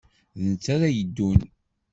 D 0.37 0.39
netta 0.49 0.69
ara 0.75 0.87
yeddun. 0.97 1.39